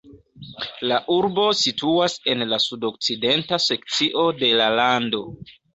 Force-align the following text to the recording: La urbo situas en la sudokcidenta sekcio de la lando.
La 0.91 0.97
urbo 1.15 1.43
situas 1.61 2.17
en 2.33 2.43
la 2.55 2.61
sudokcidenta 2.67 3.63
sekcio 3.71 4.29
de 4.43 4.55
la 4.63 4.77
lando. 4.85 5.27